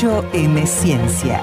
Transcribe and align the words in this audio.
8M 0.00 0.64
Ciencia. 0.64 1.42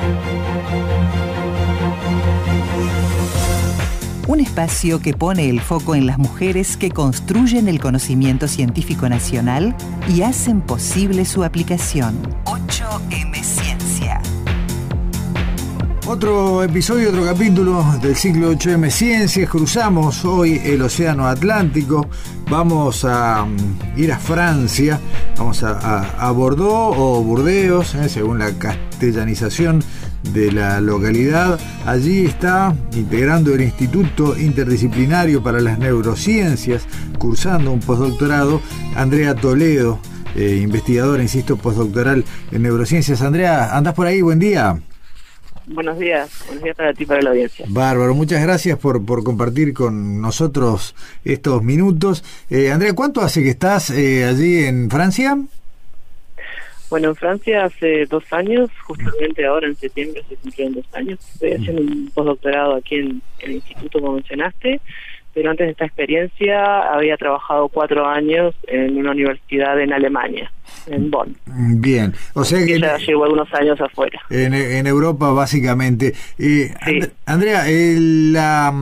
Un 4.29 4.39
espacio 4.39 5.01
que 5.01 5.13
pone 5.13 5.49
el 5.49 5.59
foco 5.59 5.93
en 5.93 6.05
las 6.05 6.17
mujeres 6.17 6.77
que 6.77 6.89
construyen 6.89 7.67
el 7.67 7.81
conocimiento 7.81 8.47
científico 8.47 9.09
nacional 9.09 9.75
y 10.07 10.21
hacen 10.21 10.61
posible 10.61 11.25
su 11.25 11.43
aplicación. 11.43 12.17
8M 12.45 13.09
Ciencia. 13.09 13.24
Otro 16.07 16.61
episodio, 16.61 17.09
otro 17.09 17.25
capítulo 17.25 17.83
del 17.99 18.15
ciclo 18.15 18.51
8M 18.53 18.91
Ciencias. 18.91 19.49
Cruzamos 19.49 20.23
hoy 20.23 20.61
el 20.63 20.83
Océano 20.83 21.25
Atlántico. 21.27 22.07
Vamos 22.47 23.03
a 23.05 23.43
mm, 23.43 23.99
ir 23.99 24.13
a 24.13 24.19
Francia. 24.19 24.99
Vamos 25.35 25.63
a, 25.63 26.31
Bordeaux 26.31 26.95
o 26.95 27.23
Burdeos, 27.23 27.95
eh, 27.95 28.07
según 28.07 28.37
la 28.37 28.51
castellanización 28.51 29.83
de 30.31 30.51
la 30.51 30.79
localidad. 30.79 31.59
Allí 31.87 32.27
está 32.27 32.75
integrando 32.93 33.55
el 33.55 33.61
Instituto 33.61 34.37
Interdisciplinario 34.37 35.41
para 35.41 35.59
las 35.59 35.79
Neurociencias, 35.79 36.85
cursando 37.17 37.71
un 37.71 37.79
postdoctorado, 37.79 38.61
Andrea 38.95 39.33
Toledo, 39.33 39.97
eh, 40.35 40.59
investigadora, 40.61 41.23
insisto, 41.23 41.57
postdoctoral 41.57 42.23
en 42.51 42.61
neurociencias. 42.61 43.23
Andrea, 43.23 43.75
¿andás 43.75 43.95
por 43.95 44.05
ahí? 44.05 44.21
Buen 44.21 44.37
día. 44.37 44.79
Buenos 45.67 45.97
días, 45.97 46.43
buenos 46.45 46.63
días 46.63 46.75
para 46.75 46.93
ti 46.93 47.05
para 47.05 47.21
la 47.21 47.31
audiencia. 47.31 47.65
Bárbaro, 47.67 48.13
muchas 48.13 48.41
gracias 48.41 48.77
por, 48.77 49.03
por 49.03 49.23
compartir 49.23 49.73
con 49.73 50.21
nosotros 50.21 50.95
estos 51.23 51.63
minutos. 51.63 52.23
Eh, 52.49 52.71
Andrea, 52.71 52.93
¿cuánto 52.93 53.21
hace 53.21 53.41
que 53.41 53.49
estás 53.49 53.89
eh, 53.89 54.25
allí 54.25 54.65
en 54.65 54.89
Francia? 54.91 55.37
Bueno, 56.89 57.09
en 57.09 57.15
Francia 57.15 57.65
hace 57.65 58.05
dos 58.05 58.23
años, 58.31 58.69
justamente 58.83 59.43
ahora 59.43 59.67
en 59.67 59.75
septiembre 59.75 60.23
se 60.29 60.35
cumplieron 60.35 60.75
dos 60.75 60.85
años. 60.93 61.19
Estoy 61.33 61.53
haciendo 61.53 61.81
un 61.81 62.11
postdoctorado 62.13 62.75
aquí 62.75 62.95
en, 62.95 63.21
en 63.39 63.49
el 63.49 63.51
instituto, 63.53 63.99
como 63.99 64.13
mencionaste, 64.13 64.79
pero 65.35 65.51
antes 65.51 65.67
de 65.67 65.71
esta 65.71 65.85
experiencia 65.85 66.93
había 66.93 67.17
trabajado 67.17 67.67
cuatro 67.67 68.07
años 68.07 68.55
en 68.67 68.97
una 68.97 69.11
universidad 69.11 69.79
en 69.79 69.91
Alemania 69.91 70.49
en 70.87 71.09
Bonn. 71.11 71.35
Bien, 71.45 72.13
o 72.33 72.43
sea 72.43 72.65
que... 72.65 72.79
Ya 72.79 72.97
llevo 72.97 73.23
algunos 73.23 73.51
años 73.53 73.79
afuera. 73.81 74.19
En, 74.29 74.85
Europa, 74.87 75.31
básicamente. 75.31 76.13
Eh, 76.37 76.73
Andrea, 77.25 77.65
la, 77.67 78.73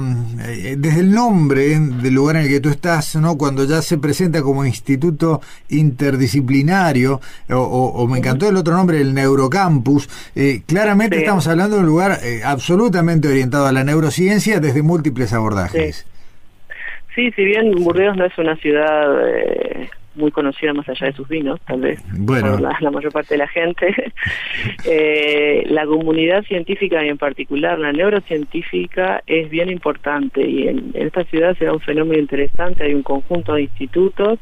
eh, 0.47 0.75
desde 0.77 0.99
el 0.99 1.11
nombre 1.11 1.79
del 1.79 2.13
lugar 2.13 2.37
en 2.37 2.43
el 2.43 2.49
que 2.49 2.59
tú 2.59 2.69
estás, 2.69 3.15
¿no? 3.15 3.37
cuando 3.37 3.63
ya 3.65 3.81
se 3.81 3.97
presenta 3.97 4.41
como 4.41 4.65
instituto 4.65 5.41
interdisciplinario, 5.69 7.21
o, 7.49 8.07
me 8.07 8.19
encantó 8.19 8.49
el 8.49 8.57
otro 8.57 8.75
nombre, 8.75 8.99
el 8.99 9.13
Neurocampus, 9.13 10.09
eh, 10.35 10.61
claramente 10.65 11.17
estamos 11.17 11.47
hablando 11.47 11.77
de 11.77 11.81
un 11.81 11.87
lugar 11.87 12.19
absolutamente 12.43 13.27
orientado 13.27 13.65
a 13.65 13.71
la 13.71 13.83
neurociencia 13.83 14.59
desde 14.59 14.81
múltiples 14.81 15.31
abordajes. 15.33 15.95
Sí, 15.95 16.12
si 17.13 17.45
bien 17.45 17.71
Burdeos 17.71 18.17
no 18.17 18.25
es 18.25 18.37
una 18.37 18.55
ciudad 18.57 19.07
muy 20.15 20.31
conocida 20.31 20.73
más 20.73 20.87
allá 20.87 21.07
de 21.07 21.13
sus 21.13 21.27
vinos, 21.27 21.59
tal 21.65 21.81
vez, 21.81 22.01
por 22.25 22.61
la, 22.61 22.91
mayor 22.91 23.11
parte 23.11 23.33
de 23.33 23.39
la 23.39 23.47
gente. 23.47 23.93
eh, 24.85 25.63
la 25.67 25.85
comunidad 25.85 26.43
científica 26.43 27.03
y 27.03 27.09
en 27.09 27.17
particular 27.17 27.79
la 27.79 27.91
neurocientífica 27.91 29.23
es 29.25 29.49
bien 29.49 29.69
importante 29.69 30.47
y 30.47 30.67
en, 30.67 30.91
esta 30.93 31.23
ciudad 31.25 31.57
se 31.57 31.65
da 31.65 31.73
un 31.73 31.79
fenómeno 31.79 32.19
interesante, 32.19 32.83
hay 32.83 32.93
un 32.93 33.03
conjunto 33.03 33.53
de 33.55 33.63
institutos, 33.63 34.39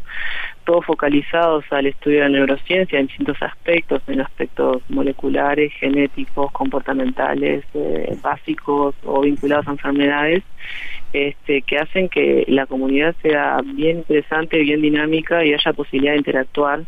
todos 0.65 0.85
focalizados 0.85 1.63
al 1.71 1.87
estudio 1.87 2.19
de 2.19 2.29
la 2.29 2.37
neurociencia 2.37 2.99
en 2.99 3.07
distintos 3.07 3.41
aspectos, 3.41 4.01
en 4.07 4.21
aspectos 4.21 4.81
moleculares, 4.89 5.71
genéticos, 5.73 6.51
comportamentales, 6.51 7.63
eh, 7.73 8.15
básicos 8.21 8.95
o 9.05 9.21
vinculados 9.21 9.67
a 9.67 9.71
enfermedades 9.71 10.43
este, 11.13 11.61
que 11.61 11.77
hacen 11.77 12.09
que 12.09 12.45
la 12.47 12.65
comunidad 12.65 13.15
sea 13.21 13.61
bien 13.63 13.99
interesante, 13.99 14.57
bien 14.59 14.81
dinámica 14.81 15.43
y 15.45 15.53
haya 15.53 15.73
posibilidad 15.73 16.13
de 16.13 16.19
interactuar 16.19 16.83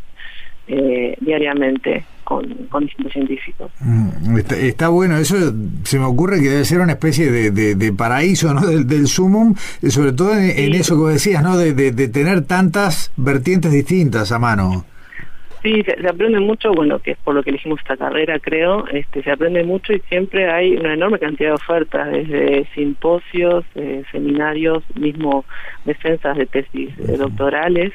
eh, 0.67 1.15
diariamente 1.19 2.05
con, 2.23 2.45
distintos 2.81 3.11
científicos. 3.11 3.71
Mm, 3.79 4.37
está, 4.37 4.87
bueno, 4.87 5.17
eso 5.17 5.35
se 5.83 5.99
me 5.99 6.05
ocurre 6.05 6.41
que 6.41 6.49
debe 6.49 6.65
ser 6.65 6.79
una 6.79 6.93
especie 6.93 7.29
de, 7.51 7.93
paraíso 7.93 8.53
¿no? 8.53 8.61
del, 8.61 8.87
del 8.87 9.07
sumum, 9.07 9.55
sobre 9.89 10.13
todo 10.13 10.37
en, 10.37 10.73
eso 10.73 10.95
que 10.95 11.01
vos 11.01 11.13
decías, 11.13 11.43
¿no? 11.43 11.57
de, 11.57 11.91
tener 12.07 12.43
tantas 12.43 13.11
vertientes 13.17 13.71
distintas 13.71 14.31
a 14.31 14.39
mano. 14.39 14.85
Sí, 15.63 15.81
se, 15.83 15.93
aprende 16.09 16.41
mucho, 16.41 16.73
bueno, 16.73 16.99
que 16.99 17.11
es 17.11 17.17
por 17.19 17.33
lo 17.33 17.41
que 17.41 17.51
elegimos 17.51 17.79
esta 17.79 17.95
carrera, 17.95 18.37
creo, 18.37 18.85
este, 18.87 19.23
se 19.23 19.31
aprende 19.31 19.63
mucho 19.63 19.93
y 19.93 19.99
siempre 20.09 20.51
hay 20.51 20.75
una 20.75 20.93
enorme 20.93 21.19
cantidad 21.19 21.51
de 21.51 21.55
ofertas, 21.55 22.11
desde 22.11 22.67
simposios, 22.75 23.63
eh, 23.75 24.03
seminarios, 24.11 24.83
mismo 24.95 25.45
defensas 25.85 26.35
de 26.35 26.47
tesis 26.47 26.89
eh, 26.99 27.15
doctorales, 27.17 27.93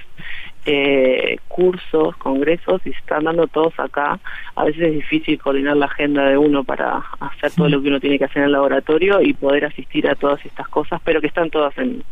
eh, 0.64 1.36
cursos, 1.46 2.16
congresos, 2.16 2.80
y 2.86 2.92
se 2.92 2.98
están 3.00 3.24
dando 3.24 3.46
todos 3.46 3.78
acá. 3.78 4.18
A 4.56 4.64
veces 4.64 4.84
es 4.84 4.94
difícil 4.94 5.38
coordinar 5.38 5.76
la 5.76 5.86
agenda 5.86 6.24
de 6.24 6.38
uno 6.38 6.64
para 6.64 7.02
hacer 7.20 7.50
todo 7.50 7.68
lo 7.68 7.82
que 7.82 7.88
uno 7.88 8.00
tiene 8.00 8.18
que 8.18 8.24
hacer 8.24 8.38
en 8.38 8.46
el 8.46 8.52
laboratorio 8.52 9.20
y 9.20 9.34
poder 9.34 9.66
asistir 9.66 10.08
a 10.08 10.14
todas 10.14 10.42
estas 10.46 10.68
cosas, 10.68 11.02
pero 11.04 11.20
que 11.20 11.26
están 11.26 11.50
todas 11.50 11.76
en, 11.76 12.02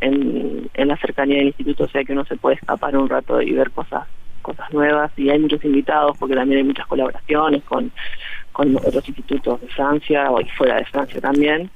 en, 0.00 0.70
en 0.72 0.88
la 0.88 0.96
cercanía 0.96 1.38
del 1.38 1.48
instituto, 1.48 1.84
o 1.84 1.88
sea 1.88 2.04
que 2.04 2.12
uno 2.12 2.24
se 2.24 2.36
puede 2.36 2.54
escapar 2.54 2.96
un 2.96 3.08
rato 3.08 3.42
y 3.42 3.50
ver 3.50 3.72
cosas 3.72 4.06
cosas 4.42 4.72
nuevas 4.72 5.10
y 5.16 5.30
hay 5.30 5.38
muchos 5.38 5.64
invitados 5.64 6.16
porque 6.18 6.34
también 6.34 6.58
hay 6.58 6.64
muchas 6.64 6.86
colaboraciones 6.86 7.62
con, 7.64 7.90
con 8.52 8.76
otros 8.76 9.08
institutos 9.08 9.60
de 9.60 9.68
Francia 9.68 10.30
o 10.30 10.40
fuera 10.56 10.76
de 10.76 10.84
Francia 10.86 11.20
también 11.20 11.70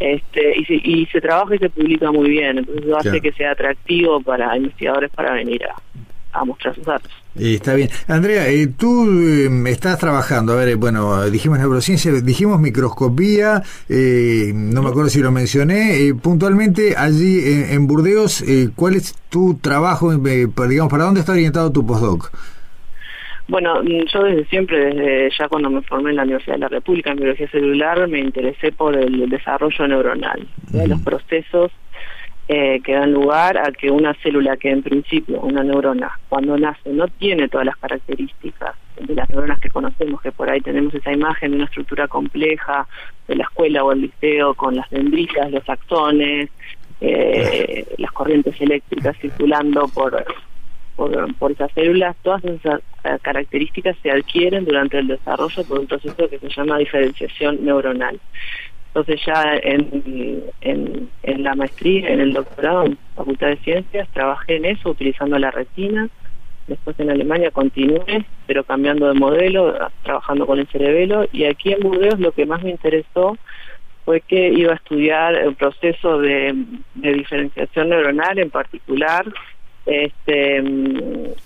este 0.00 0.58
y 0.58 0.64
se, 0.64 0.74
y 0.74 1.06
se 1.06 1.20
trabaja 1.20 1.54
y 1.54 1.58
se 1.58 1.70
publica 1.70 2.10
muy 2.10 2.30
bien 2.30 2.58
entonces 2.58 2.86
eso 2.86 2.96
hace 2.96 3.20
que 3.20 3.32
sea 3.32 3.52
atractivo 3.52 4.20
para 4.22 4.56
investigadores 4.56 5.10
para 5.10 5.32
venir 5.32 5.64
a, 5.66 5.74
a 6.32 6.44
mostrar 6.44 6.74
sus 6.74 6.84
datos. 6.84 7.12
Está 7.34 7.74
bien. 7.74 7.88
Andrea, 8.08 8.48
eh, 8.48 8.68
tú 8.76 9.04
em, 9.04 9.66
estás 9.66 9.98
trabajando, 9.98 10.52
a 10.52 10.56
ver, 10.56 10.76
bueno, 10.76 11.28
dijimos 11.30 11.58
neurociencia, 11.58 12.12
dijimos 12.12 12.60
microscopía, 12.60 13.62
eh, 13.88 14.52
no 14.54 14.82
me 14.82 14.90
acuerdo 14.90 15.08
si 15.08 15.20
lo 15.20 15.32
mencioné, 15.32 16.06
eh, 16.06 16.14
puntualmente 16.14 16.94
allí 16.96 17.40
en, 17.44 17.86
Burdeos, 17.86 18.44
¿cuál 18.76 18.94
es 18.94 19.14
tu 19.28 19.58
trabajo, 19.58 20.12
digamos, 20.14 20.90
para 20.90 21.04
dónde 21.04 21.20
está 21.20 21.32
orientado 21.32 21.72
tu 21.72 21.86
postdoc? 21.86 22.30
Bueno, 23.48 23.82
yo 23.82 24.22
desde 24.22 24.44
siempre, 24.46 24.78
desde 24.78 25.30
ya 25.36 25.48
cuando 25.48 25.68
me 25.68 25.82
formé 25.82 26.10
en 26.10 26.16
la 26.16 26.22
Universidad 26.22 26.54
de 26.54 26.60
la 26.60 26.68
República 26.68 27.10
en 27.10 27.16
biología 27.16 27.48
celular, 27.48 28.06
me 28.08 28.20
interesé 28.20 28.72
por 28.72 28.96
el 28.96 29.28
desarrollo 29.28 29.88
neuronal, 29.88 30.46
de 30.70 30.88
los 30.88 31.00
procesos 31.00 31.72
eh, 32.54 32.82
que 32.84 32.92
dan 32.92 33.14
lugar 33.14 33.56
a 33.56 33.72
que 33.72 33.90
una 33.90 34.12
célula 34.22 34.58
que 34.58 34.68
en 34.68 34.82
principio, 34.82 35.40
una 35.40 35.64
neurona, 35.64 36.18
cuando 36.28 36.58
nace 36.58 36.90
no 36.90 37.08
tiene 37.08 37.48
todas 37.48 37.64
las 37.64 37.76
características 37.78 38.76
de 39.00 39.14
las 39.14 39.30
neuronas 39.30 39.58
que 39.58 39.70
conocemos, 39.70 40.20
que 40.20 40.32
por 40.32 40.50
ahí 40.50 40.60
tenemos 40.60 40.92
esa 40.92 41.10
imagen 41.12 41.52
de 41.52 41.56
una 41.56 41.64
estructura 41.64 42.08
compleja 42.08 42.86
de 43.26 43.36
la 43.36 43.44
escuela 43.44 43.82
o 43.84 43.92
el 43.92 44.02
liceo 44.02 44.52
con 44.52 44.76
las 44.76 44.90
dendritas, 44.90 45.50
los 45.50 45.66
axones, 45.66 46.50
eh, 47.00 47.86
las 47.96 48.12
corrientes 48.12 48.60
eléctricas 48.60 49.16
circulando 49.16 49.88
por, 49.88 50.22
por, 50.94 51.34
por 51.36 51.52
esas 51.52 51.72
células, 51.72 52.14
todas 52.22 52.44
esas 52.44 52.82
eh, 53.04 53.16
características 53.22 53.96
se 54.02 54.10
adquieren 54.10 54.66
durante 54.66 54.98
el 54.98 55.06
desarrollo 55.06 55.64
por 55.64 55.78
un 55.78 55.86
proceso 55.86 56.28
que 56.28 56.38
se 56.38 56.50
llama 56.50 56.76
diferenciación 56.76 57.64
neuronal. 57.64 58.20
Entonces 58.94 59.24
ya 59.24 59.56
en, 59.62 60.44
en, 60.60 61.42
la 61.42 61.54
maestría, 61.54 62.10
en 62.10 62.20
el 62.20 62.34
doctorado 62.34 62.84
en 62.84 62.98
Facultad 63.16 63.48
de 63.48 63.56
Ciencias, 63.56 64.06
trabajé 64.12 64.56
en 64.56 64.66
eso 64.66 64.90
utilizando 64.90 65.38
la 65.38 65.50
retina. 65.50 66.08
Después 66.66 67.00
en 67.00 67.10
Alemania 67.10 67.50
continué, 67.50 68.26
pero 68.46 68.64
cambiando 68.64 69.08
de 69.08 69.14
modelo, 69.14 69.74
trabajando 70.02 70.46
con 70.46 70.58
el 70.58 70.68
cerebelo. 70.68 71.26
Y 71.32 71.44
aquí 71.44 71.72
en 71.72 71.80
Burdeos 71.80 72.20
lo 72.20 72.32
que 72.32 72.44
más 72.44 72.62
me 72.62 72.70
interesó 72.70 73.38
fue 74.04 74.20
que 74.20 74.48
iba 74.48 74.72
a 74.72 74.76
estudiar 74.76 75.36
el 75.36 75.54
proceso 75.54 76.18
de, 76.18 76.54
de 76.94 77.12
diferenciación 77.14 77.88
neuronal, 77.88 78.38
en 78.38 78.50
particular 78.50 79.24
este, 79.86 80.62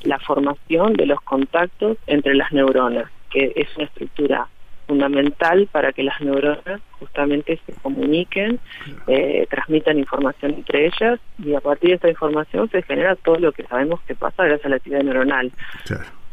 la 0.02 0.18
formación 0.18 0.94
de 0.94 1.06
los 1.06 1.20
contactos 1.20 1.96
entre 2.06 2.34
las 2.34 2.52
neuronas, 2.52 3.10
que 3.30 3.52
es 3.54 3.68
una 3.76 3.86
estructura 3.86 4.48
fundamental 4.86 5.68
para 5.70 5.92
que 5.92 6.02
las 6.02 6.20
neuronas 6.20 6.80
justamente 6.98 7.58
se 7.66 7.72
comuniquen, 7.74 8.58
eh, 9.06 9.46
transmitan 9.50 9.98
información 9.98 10.54
entre 10.54 10.86
ellas 10.86 11.20
y 11.42 11.54
a 11.54 11.60
partir 11.60 11.90
de 11.90 11.96
esta 11.96 12.08
información 12.08 12.70
se 12.70 12.82
genera 12.82 13.16
todo 13.16 13.38
lo 13.38 13.52
que 13.52 13.64
sabemos 13.64 14.00
que 14.02 14.14
pasa 14.14 14.44
gracias 14.44 14.66
a 14.66 14.68
la 14.70 14.76
actividad 14.76 15.02
neuronal. 15.02 15.52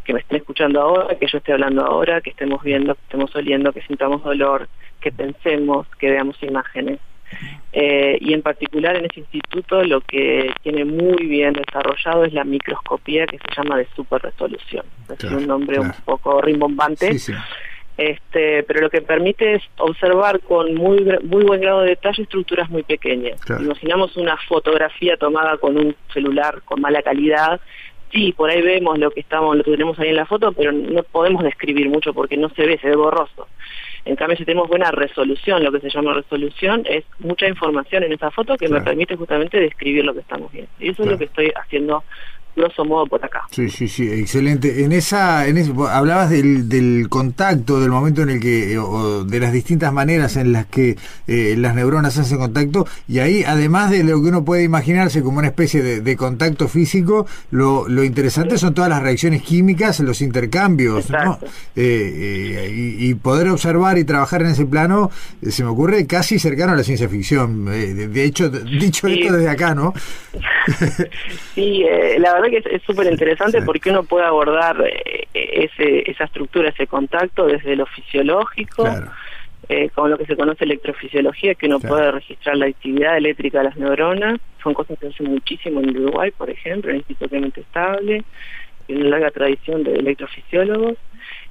Que 0.06 0.14
me 0.14 0.20
estén 0.20 0.38
escuchando 0.38 0.82
ahora, 0.82 1.16
que 1.16 1.28
yo 1.28 1.38
esté 1.38 1.54
hablando 1.54 1.86
ahora, 1.86 2.20
que 2.22 2.32
estemos 2.32 2.62
viendo, 2.62 2.94
que 2.96 3.02
estemos 3.04 3.34
oliendo, 3.36 3.72
que 3.72 3.82
sintamos 3.84 4.24
dolor, 4.24 4.68
que 5.00 5.12
pensemos, 5.12 5.88
que 5.98 6.12
veamos 6.12 6.42
imágenes. 6.44 7.00
Eh, 7.72 8.18
y 8.22 8.34
en 8.34 8.44
particular 8.44 8.96
en 8.96 9.06
ese 9.06 9.22
instituto 9.22 9.84
lo 9.84 10.02
que 10.02 10.52
tiene 10.62 10.86
muy 10.86 11.26
bien 11.26 11.54
desarrollado 11.54 12.24
es 12.26 12.34
la 12.34 12.44
microscopía 12.44 13.26
que 13.26 13.40
se 13.40 13.56
llama 13.56 13.78
de 13.78 13.88
super 13.96 14.22
resolución. 14.22 14.86
Es 15.18 15.24
un 15.24 15.48
nombre 15.48 15.80
un 15.80 15.92
poco 16.06 16.42
rimbombante. 16.42 17.18
Este, 17.96 18.64
pero 18.64 18.82
lo 18.82 18.90
que 18.90 19.02
permite 19.02 19.54
es 19.54 19.62
observar 19.78 20.40
con 20.40 20.74
muy 20.74 21.04
muy 21.24 21.44
buen 21.44 21.62
grado 21.62 21.82
de 21.82 21.90
detalle 21.90 22.24
estructuras 22.24 22.70
muy 22.70 22.82
pequeñas. 22.82 23.40
Imaginamos 23.60 24.18
una 24.18 24.36
fotografía 24.48 25.16
tomada 25.18 25.58
con 25.58 25.78
un 25.78 25.96
celular 26.12 26.64
con 26.64 26.82
mala 26.82 27.04
calidad, 27.04 27.62
sí, 28.14 28.32
por 28.32 28.50
ahí 28.50 28.62
vemos 28.62 28.98
lo 29.00 29.12
que 29.12 29.20
estamos, 29.20 29.58
lo 29.58 29.64
que 29.64 29.72
tenemos 29.72 30.00
ahí 30.00 30.10
en 30.10 30.16
la 30.16 30.26
foto, 30.26 30.52
pero 30.54 30.72
no 30.72 31.04
podemos 31.04 31.44
describir 31.44 31.90
mucho 31.90 32.14
porque 32.14 32.38
no 32.38 32.50
se 32.50 32.66
ve, 32.66 32.78
se 32.78 32.90
ve 32.90 32.96
borroso. 32.96 33.48
En 34.06 34.16
cambio, 34.16 34.38
si 34.38 34.46
tenemos 34.46 34.68
buena 34.68 34.92
resolución, 34.92 35.64
lo 35.64 35.72
que 35.72 35.80
se 35.80 35.90
llama 35.90 36.14
resolución, 36.14 36.84
es 36.86 37.06
mucha 37.20 37.48
información 37.48 38.04
en 38.04 38.14
esa 38.14 38.32
foto 38.32 38.58
que 38.58 38.68
me 38.68 38.82
permite 38.82 39.16
justamente 39.16 39.60
describir 39.60 40.06
lo 40.06 40.14
que 40.14 40.20
estamos 40.20 40.52
viendo. 40.52 40.72
Y 40.80 40.90
eso 40.90 41.04
es 41.04 41.10
lo 41.10 41.18
que 41.18 41.26
estoy 41.26 41.52
haciendo 41.56 42.04
grosso 42.56 42.86
modo 42.86 43.06
por 43.08 43.24
acá. 43.24 43.44
Sí, 43.52 43.70
sí, 43.70 43.88
sí, 43.88 44.10
excelente. 44.12 44.84
En 44.84 44.92
esa, 44.92 45.48
en 45.48 45.58
ese, 45.58 45.74
hablabas 45.90 46.30
del, 46.30 46.70
del 46.70 47.08
contacto, 47.10 47.80
del 47.80 47.90
momento 47.90 48.22
en 48.22 48.30
el 48.30 48.40
que, 48.40 48.78
o 48.78 49.24
de 49.24 49.40
las 49.40 49.52
distintas 49.54 49.92
maneras 49.92 50.36
en 50.38 50.52
las 50.52 50.66
que 50.68 50.96
eh, 51.28 51.56
las 51.58 51.76
neuronas 51.76 52.18
hacen 52.18 52.38
contacto, 52.38 52.86
y 53.08 53.20
ahí, 53.20 53.44
además 53.46 53.92
de 53.92 54.04
lo 54.04 54.22
que 54.22 54.30
uno 54.30 54.46
puede 54.46 54.64
imaginarse 54.64 55.22
como 55.22 55.40
una 55.40 55.48
especie 55.48 55.82
de, 55.82 56.14
contacto 56.16 56.68
físico, 56.68 57.26
lo, 57.50 57.88
lo 57.90 58.04
interesante 58.04 58.58
son 58.58 58.74
todas 58.74 58.90
las 58.90 59.02
reacciones 59.02 59.42
químicas, 59.42 60.00
los 60.00 60.22
intercambios, 60.22 61.10
¿no? 61.10 61.40
Eh, 61.76 62.66
eh, 62.66 62.96
y, 63.00 63.14
poder 63.16 63.50
observar 63.50 63.98
y 63.98 64.04
trabajar 64.04 64.42
en 64.42 64.50
ese 64.50 64.66
plano, 64.66 65.10
se 65.42 65.64
me 65.64 65.70
ocurre 65.70 66.06
casi 66.06 66.40
cercano 66.40 66.74
a 66.74 66.76
la 66.76 66.84
ciencia 66.84 67.10
ficción. 67.10 67.66
de 67.66 68.24
hecho, 68.24 68.50
dicho 68.50 69.08
esto 69.08 69.34
desde 69.34 69.50
acá, 69.50 69.74
¿no? 69.74 69.94
sí, 71.56 71.84
la 72.20 72.34
verdad 72.34 72.43
que 72.50 72.64
es 72.64 72.82
súper 72.84 73.12
interesante 73.12 73.62
porque 73.62 73.90
uno 73.90 74.04
puede 74.04 74.26
abordar 74.26 74.84
eh, 74.86 75.28
ese, 75.34 76.10
esa 76.10 76.26
estructura, 76.26 76.70
ese 76.70 76.88
contacto 76.88 77.46
desde 77.46 77.76
lo 77.76 77.86
fisiológico, 77.86 78.88
eh, 79.70 79.90
con 79.90 80.10
lo 80.10 80.18
que 80.18 80.26
se 80.26 80.36
conoce 80.36 80.66
electrofisiología, 80.66 81.56
que 81.56 81.68
uno 81.68 81.80
puede 81.80 82.12
registrar 82.12 82.58
la 82.58 82.66
actividad 82.66 83.18
eléctrica 83.18 83.60
de 83.60 83.66
las 83.66 83.78
neuronas. 83.78 84.40
Son 84.62 84.74
cosas 84.74 85.00
que 85.00 85.08
se 85.08 85.14
hacen 85.14 85.32
muchísimo 85.32 85.80
en 85.80 85.90
Uruguay, 85.98 86.32
por 86.32 86.50
ejemplo, 86.50 86.90
en 86.90 86.98
el 86.98 87.02
Instituto 87.08 87.40
Mente 87.40 87.62
Estable, 87.62 88.24
en 88.88 88.98
una 88.98 89.10
larga 89.10 89.32
tradición 89.32 89.84
de 89.84 89.94
electrofisiólogos. 89.96 90.98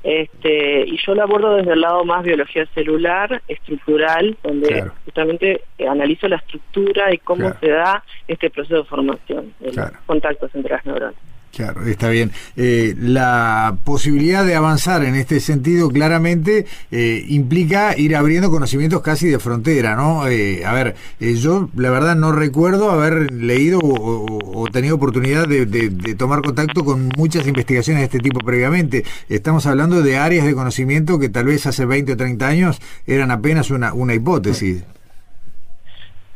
Este, 0.03 0.85
y 0.87 0.99
yo 1.07 1.15
lo 1.15 1.23
abordo 1.23 1.57
desde 1.57 1.75
el 1.75 1.81
lado 1.81 2.05
más 2.05 2.25
biología 2.25 2.67
celular, 2.75 3.41
estructural, 3.47 4.37
donde 4.43 4.91
justamente 5.05 5.63
eh, 5.79 5.87
analizo 5.87 6.27
la 6.29 6.37
estructura 6.37 7.15
y 7.15 7.19
cómo 7.19 7.53
se 7.61 7.69
da 7.69 8.03
este 8.27 8.51
proceso 8.51 8.79
de 8.79 8.85
formación, 8.85 9.55
de 9.61 9.73
los 9.73 9.91
contactos 10.07 10.53
entre 10.55 10.75
las 10.75 10.85
neuronas. 10.85 11.15
Claro, 11.55 11.85
está 11.85 12.09
bien. 12.09 12.31
Eh, 12.57 12.95
la 12.99 13.77
posibilidad 13.85 14.43
de 14.43 14.55
avanzar 14.55 15.05
en 15.05 15.15
este 15.15 15.39
sentido 15.39 15.91
claramente 15.91 16.65
eh, 16.91 17.27
implica 17.29 17.95
ir 17.95 18.17
abriendo 18.17 18.51
conocimientos 18.51 19.03
casi 19.03 19.29
de 19.29 19.39
frontera, 19.39 19.95
¿no? 19.95 20.27
Eh, 20.29 20.65
a 20.65 20.73
ver, 20.73 20.95
yo 21.21 21.69
la 21.77 21.91
verdad 21.91 22.17
no 22.17 22.33
recuerdo 22.33 22.91
haber 22.91 23.31
leído 23.33 23.81
o, 23.83 24.67
tenido 24.73 24.95
oportunidad 24.95 25.47
de, 25.47 26.15
tomar 26.17 26.41
contacto 26.41 26.87
con 26.87 27.11
muchas 27.19 27.47
investigaciones 27.47 28.01
de 28.01 28.05
este 28.05 28.19
tipo 28.21 28.41
previamente. 28.41 29.05
Estamos 29.29 29.67
hablando 29.67 30.01
de 30.01 30.17
áreas 30.17 30.47
de 30.47 30.55
conocimiento 30.55 31.19
que 31.19 31.29
tal 31.29 31.45
vez 31.45 31.67
hace 31.67 31.85
20 31.85 32.13
o 32.13 32.17
30 32.17 32.49
años 32.49 32.81
eran 33.07 33.31
apenas 33.31 33.71
una, 33.71 33.93
una 33.93 34.15
hipótesis. 34.15 34.85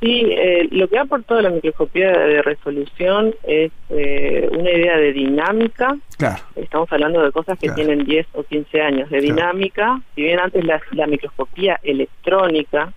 Sí, 0.01 0.27
eh, 0.31 0.69
lo 0.73 0.89
que 0.89 0.99
ha 0.99 1.03
aportado 1.03 1.41
la 1.41 1.49
microscopía 1.49 2.11
de 2.11 2.43
resolución 2.43 3.35
es 3.45 3.73
eh, 3.89 4.47
una 4.53 4.71
idea 4.71 4.99
de 4.99 5.13
dinámica. 5.13 5.97
Estamos 6.55 6.93
hablando 6.93 7.23
de 7.23 7.33
cosas 7.33 7.59
que 7.59 7.71
tienen 7.71 8.05
10 8.05 8.27
o 8.35 8.43
15 8.43 8.83
años 8.83 9.09
de 9.09 9.21
dinámica. 9.21 10.01
Si 10.15 10.23
bien 10.23 10.39
antes 10.39 10.65
la, 10.65 11.07
microscopía 11.07 11.81
electrónica 11.83 12.93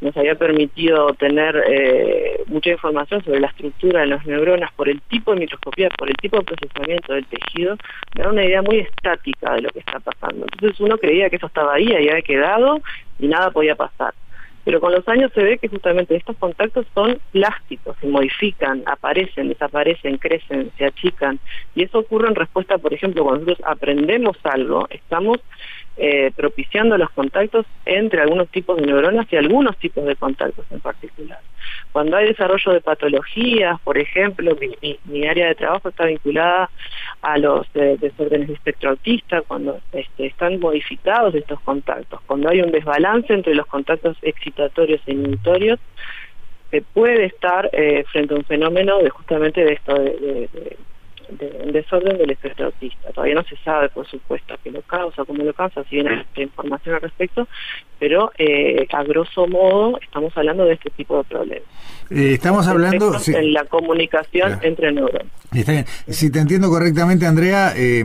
nos 0.00 0.16
había 0.16 0.36
permitido 0.36 1.08
tener 1.14 1.64
eh, 1.68 2.44
mucha 2.46 2.70
información 2.70 3.24
sobre 3.24 3.40
la 3.40 3.48
estructura 3.48 4.02
de 4.02 4.06
las 4.06 4.24
neuronas 4.24 4.70
por 4.74 4.88
el 4.88 5.00
tipo 5.00 5.32
de 5.32 5.40
microscopía, 5.40 5.88
por 5.98 6.08
el 6.08 6.16
tipo 6.16 6.36
de 6.36 6.44
procesamiento 6.44 7.12
del 7.12 7.26
tejido, 7.26 7.76
da 8.14 8.28
una 8.28 8.44
idea 8.44 8.62
muy 8.62 8.78
estática 8.78 9.54
de 9.54 9.62
lo 9.62 9.70
que 9.70 9.80
está 9.80 9.98
pasando. 9.98 10.46
Entonces 10.52 10.78
uno 10.78 10.96
creía 10.98 11.28
que 11.28 11.36
eso 11.36 11.46
estaba 11.46 11.74
ahí, 11.74 11.92
ahí 11.92 12.08
había 12.08 12.22
quedado 12.22 12.80
y 13.18 13.26
nada 13.26 13.50
podía 13.50 13.74
pasar 13.74 14.14
pero 14.66 14.80
con 14.80 14.90
los 14.90 15.06
años 15.06 15.30
se 15.32 15.44
ve 15.44 15.58
que 15.58 15.68
justamente 15.68 16.16
estos 16.16 16.36
contactos 16.38 16.86
son 16.92 17.20
plásticos, 17.30 17.96
se 18.00 18.08
modifican, 18.08 18.82
aparecen, 18.86 19.48
desaparecen, 19.48 20.18
crecen, 20.18 20.72
se 20.76 20.86
achican, 20.86 21.38
y 21.76 21.84
eso 21.84 22.00
ocurre 22.00 22.26
en 22.26 22.34
respuesta, 22.34 22.76
por 22.76 22.92
ejemplo, 22.92 23.22
cuando 23.22 23.44
nosotros 23.44 23.64
aprendemos 23.64 24.36
algo, 24.42 24.88
estamos 24.90 25.38
eh, 25.98 26.30
propiciando 26.36 26.98
los 26.98 27.10
contactos 27.10 27.64
entre 27.84 28.20
algunos 28.20 28.48
tipos 28.48 28.76
de 28.76 28.86
neuronas 28.86 29.26
y 29.30 29.36
algunos 29.36 29.76
tipos 29.78 30.04
de 30.04 30.16
contactos 30.16 30.64
en 30.70 30.80
particular. 30.80 31.38
Cuando 31.92 32.16
hay 32.16 32.26
desarrollo 32.26 32.72
de 32.72 32.80
patologías, 32.80 33.80
por 33.80 33.96
ejemplo, 33.96 34.56
mi, 35.06 35.26
área 35.26 35.48
de 35.48 35.54
trabajo 35.54 35.88
está 35.88 36.04
vinculada 36.04 36.70
a 37.22 37.38
los 37.38 37.66
eh, 37.74 37.96
desórdenes 37.98 38.48
de 38.48 38.54
espectro 38.54 38.90
autista, 38.90 39.40
cuando 39.42 39.80
este, 39.92 40.26
están 40.26 40.60
modificados 40.60 41.34
estos 41.34 41.60
contactos, 41.60 42.20
cuando 42.26 42.50
hay 42.50 42.60
un 42.60 42.70
desbalance 42.70 43.32
entre 43.32 43.54
los 43.54 43.66
contactos 43.66 44.16
excitatorios 44.22 45.00
e 45.06 45.12
inhibitorios, 45.12 45.80
se 46.70 46.82
puede 46.82 47.24
estar 47.24 47.70
eh, 47.72 48.04
frente 48.12 48.34
a 48.34 48.36
un 48.36 48.44
fenómeno 48.44 48.98
de 48.98 49.10
justamente 49.10 49.64
de 49.64 49.72
esto 49.72 49.94
de, 49.94 50.76
desorden 51.72 52.18
del 52.18 52.30
espectro 52.30 52.66
autista. 52.66 53.10
Todavía 53.10 53.34
no 53.34 53.44
se 53.44 53.56
sabe, 53.58 53.88
por 53.88 54.06
supuesto, 54.06 54.54
qué 54.62 54.70
lo 54.70 54.82
causa, 54.82 55.24
cómo 55.24 55.42
lo 55.42 55.52
causa, 55.52 55.84
si 55.84 55.96
bien 55.96 56.08
hay 56.08 56.24
información 56.36 56.94
al 56.94 57.00
respecto, 57.00 57.48
pero 57.98 58.30
eh, 58.38 58.86
a 58.92 59.02
grosso 59.04 59.46
modo 59.46 59.98
estamos 60.00 60.36
hablando 60.36 60.64
de 60.64 60.74
este 60.74 60.90
tipo 60.90 61.18
de 61.18 61.24
problemas. 61.24 61.68
Eh, 62.10 62.34
estamos 62.34 62.66
hablando 62.66 63.12
en 63.26 63.52
la 63.52 63.64
comunicación 63.64 64.58
entre 64.62 64.92
neuronas. 64.92 65.26
Está 65.52 65.72
bien. 65.72 65.86
Si 66.08 66.30
te 66.30 66.38
entiendo 66.38 66.68
correctamente, 66.68 67.26
Andrea, 67.26 67.72
eh, 67.76 68.04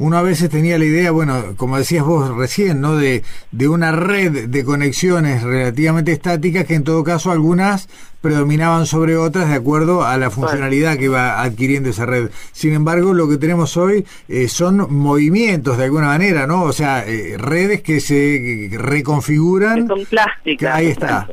uno 0.00 0.16
a 0.16 0.22
veces 0.22 0.48
tenía 0.48 0.78
la 0.78 0.86
idea, 0.86 1.10
bueno, 1.10 1.54
como 1.58 1.76
decías 1.76 2.06
vos 2.06 2.34
recién, 2.34 2.80
¿no? 2.80 2.96
De, 2.96 3.22
de 3.52 3.68
una 3.68 3.92
red 3.92 4.48
de 4.48 4.64
conexiones 4.64 5.42
relativamente 5.42 6.12
estáticas 6.12 6.64
que 6.64 6.74
en 6.74 6.84
todo 6.84 7.04
caso 7.04 7.30
algunas 7.30 7.86
predominaban 8.22 8.86
sobre 8.86 9.18
otras 9.18 9.50
de 9.50 9.56
acuerdo 9.56 10.02
a 10.02 10.16
la 10.16 10.30
funcionalidad 10.30 10.96
que 10.96 11.08
va 11.08 11.42
adquiriendo 11.42 11.90
esa 11.90 12.06
red. 12.06 12.30
Sin 12.52 12.72
embargo, 12.72 13.12
lo 13.12 13.28
que 13.28 13.36
tenemos 13.36 13.76
hoy 13.76 14.06
eh, 14.26 14.48
son 14.48 14.86
movimientos 14.90 15.76
de 15.76 15.84
alguna 15.84 16.06
manera, 16.06 16.46
¿no? 16.46 16.62
O 16.62 16.72
sea, 16.72 17.04
redes 17.36 17.82
que 17.82 18.00
se 18.00 18.70
reconfiguran. 18.72 19.86
son 19.86 20.06
plásticas. 20.06 20.76
ahí 20.76 20.86
está. 20.86 21.28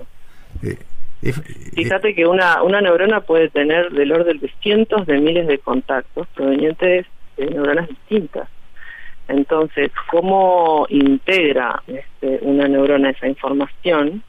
Fíjate 1.73 2.13
que 2.13 2.27
una, 2.27 2.61
una 2.63 2.81
neurona 2.81 3.21
puede 3.21 3.47
tener 3.47 3.91
del 3.91 4.11
orden 4.11 4.39
de 4.39 4.51
cientos 4.61 5.07
de 5.07 5.21
miles 5.21 5.47
de 5.47 5.57
contactos 5.57 6.27
provenientes 6.35 7.05
de 7.37 7.45
neuronas 7.45 7.87
distintas. 7.87 8.49
Entonces, 9.27 9.91
¿cómo 10.09 10.85
integra 10.89 11.81
este, 11.87 12.39
una 12.41 12.67
neurona 12.67 13.09
esa 13.09 13.27
información? 13.27 14.23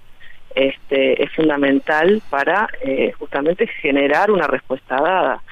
Este, 0.54 1.22
es 1.22 1.30
fundamental 1.32 2.20
para 2.30 2.68
eh, 2.82 3.12
justamente 3.18 3.66
generar 3.66 4.30
una 4.30 4.46
respuesta 4.46 4.96
dada. 4.96 5.42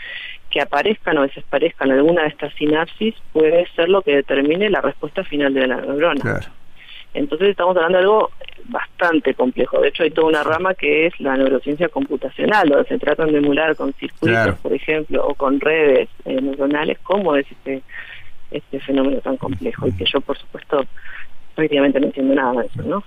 Que 0.50 0.60
aparezcan 0.60 1.18
o 1.18 1.22
desaparezcan 1.22 1.90
alguna 1.90 2.22
de 2.22 2.28
estas 2.28 2.54
sinapsis 2.54 3.14
puede 3.32 3.66
ser 3.74 3.88
lo 3.88 4.02
que 4.02 4.16
determine 4.16 4.70
la 4.70 4.80
respuesta 4.80 5.22
final 5.22 5.52
de 5.54 5.66
la 5.66 5.80
neurona. 5.80 6.20
Claro. 6.20 6.46
Entonces 7.14 7.48
estamos 7.48 7.76
hablando 7.76 7.98
de 7.98 8.04
algo 8.04 8.30
bastante 8.64 9.34
complejo. 9.34 9.80
De 9.80 9.88
hecho, 9.88 10.02
hay 10.02 10.10
toda 10.10 10.28
una 10.28 10.42
rama 10.42 10.74
que 10.74 11.06
es 11.06 11.18
la 11.20 11.36
neurociencia 11.36 11.88
computacional, 11.88 12.68
donde 12.68 12.88
se 12.88 12.98
tratan 12.98 13.32
de 13.32 13.38
emular 13.38 13.74
con 13.74 13.92
circuitos, 13.94 14.58
por 14.58 14.72
ejemplo, 14.72 15.26
o 15.26 15.34
con 15.34 15.60
redes 15.60 16.08
eh, 16.24 16.40
neuronales 16.40 16.98
cómo 17.02 17.36
es 17.36 17.50
este, 17.50 17.82
este 18.50 18.80
fenómeno 18.80 19.20
tan 19.20 19.36
complejo 19.36 19.88
y 19.88 19.92
que 19.92 20.04
yo, 20.12 20.20
por 20.20 20.38
supuesto, 20.38 20.86
prácticamente 21.56 21.98
no 21.98 22.06
entiendo 22.06 22.34
nada 22.34 22.60
de 22.60 22.66
eso, 22.66 22.82
¿no? 22.82 23.02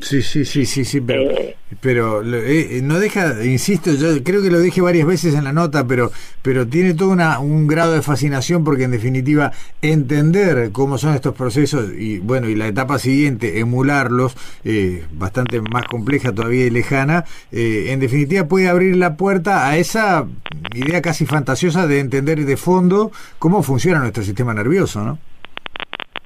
Sí, 0.00 0.22
sí, 0.22 0.44
sí, 0.46 0.64
sí, 0.64 0.84
sí, 0.84 1.00
pero, 1.02 1.30
eh, 1.30 1.56
pero 1.80 2.22
eh, 2.24 2.80
no 2.82 2.98
deja, 2.98 3.44
insisto, 3.44 3.92
yo 3.92 4.24
creo 4.24 4.42
que 4.42 4.50
lo 4.50 4.58
dije 4.58 4.80
varias 4.80 5.06
veces 5.06 5.34
en 5.34 5.44
la 5.44 5.52
nota, 5.52 5.86
pero, 5.86 6.10
pero 6.40 6.66
tiene 6.66 6.94
todo 6.94 7.10
una, 7.10 7.38
un 7.38 7.66
grado 7.66 7.92
de 7.92 8.00
fascinación 8.00 8.64
porque 8.64 8.84
en 8.84 8.90
definitiva 8.90 9.52
entender 9.82 10.72
cómo 10.72 10.96
son 10.96 11.14
estos 11.14 11.34
procesos 11.34 11.90
y 11.96 12.18
bueno, 12.18 12.48
y 12.48 12.54
la 12.54 12.68
etapa 12.68 12.98
siguiente, 12.98 13.60
emularlos, 13.60 14.34
eh, 14.64 15.04
bastante 15.12 15.60
más 15.60 15.84
compleja 15.86 16.32
todavía 16.32 16.66
y 16.66 16.70
lejana, 16.70 17.26
en 17.52 18.00
definitiva 18.00 18.48
puede 18.48 18.68
abrir 18.68 18.96
la 18.96 19.16
puerta 19.16 19.68
a 19.68 19.76
esa 19.76 20.26
idea 20.74 21.02
casi 21.02 21.26
fantasiosa 21.26 21.86
de 21.86 22.00
entender 22.00 22.46
de 22.46 22.56
fondo 22.56 23.12
cómo 23.38 23.62
funciona 23.62 23.98
nuestro 23.98 24.22
sistema 24.22 24.54
nervioso, 24.54 25.04
¿no? 25.04 25.18